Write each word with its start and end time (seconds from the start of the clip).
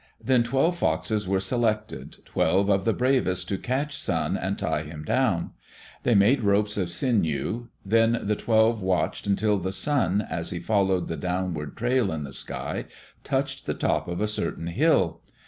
Then 0.19 0.41
twelve 0.41 0.77
Foxes 0.79 1.27
were 1.27 1.39
selected 1.39 2.25
twelve 2.25 2.71
of 2.71 2.85
the 2.85 2.91
bravest 2.91 3.47
to 3.49 3.59
catch 3.59 3.95
Sun 4.01 4.35
and 4.35 4.57
tie 4.57 4.81
him 4.81 5.03
down. 5.05 5.51
They 6.01 6.15
made 6.15 6.41
ropes 6.41 6.75
of 6.75 6.89
sinew; 6.89 7.67
then 7.85 8.19
the 8.23 8.35
twelve 8.35 8.81
watched 8.81 9.27
until 9.27 9.59
the 9.59 9.71
Sun, 9.71 10.25
as 10.27 10.49
he 10.49 10.57
followed 10.57 11.07
the 11.07 11.17
downward 11.17 11.77
trail 11.77 12.11
in 12.11 12.23
the 12.23 12.33
sky, 12.33 12.85
touched 13.23 13.67
the 13.67 13.75
top 13.75 14.07
of 14.07 14.21
a 14.21 14.27
certain 14.27 14.65
hill. 14.65 15.21